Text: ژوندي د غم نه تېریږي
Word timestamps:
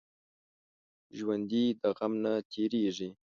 ژوندي 1.17 1.65
د 1.81 1.83
غم 1.97 2.13
نه 2.23 2.33
تېریږي 2.51 3.09